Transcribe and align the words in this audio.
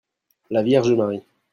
la 0.49 0.63
Vierge 0.63 0.93
Marie. 0.95 1.21